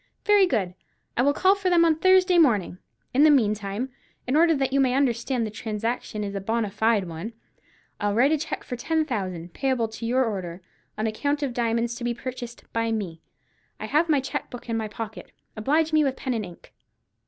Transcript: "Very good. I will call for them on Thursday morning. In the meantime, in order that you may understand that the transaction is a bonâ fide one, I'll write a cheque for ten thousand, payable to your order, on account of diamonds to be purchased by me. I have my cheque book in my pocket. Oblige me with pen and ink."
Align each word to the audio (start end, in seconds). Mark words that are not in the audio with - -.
"Very 0.25 0.47
good. 0.47 0.73
I 1.15 1.21
will 1.21 1.31
call 1.31 1.53
for 1.53 1.69
them 1.69 1.85
on 1.85 1.95
Thursday 1.99 2.39
morning. 2.39 2.79
In 3.13 3.21
the 3.23 3.29
meantime, 3.29 3.89
in 4.25 4.35
order 4.35 4.55
that 4.55 4.73
you 4.73 4.79
may 4.79 4.95
understand 4.95 5.45
that 5.45 5.51
the 5.51 5.55
transaction 5.55 6.23
is 6.23 6.33
a 6.33 6.41
bonâ 6.41 6.71
fide 6.73 7.07
one, 7.07 7.33
I'll 7.99 8.15
write 8.15 8.31
a 8.31 8.37
cheque 8.39 8.63
for 8.63 8.75
ten 8.75 9.05
thousand, 9.05 9.53
payable 9.53 9.87
to 9.89 10.07
your 10.07 10.25
order, 10.25 10.63
on 10.97 11.05
account 11.05 11.43
of 11.43 11.53
diamonds 11.53 11.93
to 11.97 12.03
be 12.03 12.15
purchased 12.15 12.63
by 12.73 12.91
me. 12.91 13.21
I 13.79 13.85
have 13.85 14.09
my 14.09 14.19
cheque 14.21 14.49
book 14.49 14.67
in 14.69 14.75
my 14.75 14.87
pocket. 14.87 15.33
Oblige 15.55 15.93
me 15.93 16.03
with 16.03 16.15
pen 16.15 16.33
and 16.33 16.45
ink." 16.47 16.73